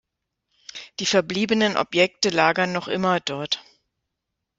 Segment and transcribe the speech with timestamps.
[0.99, 3.63] Die verbliebenen Objekte lagern noch immer dort.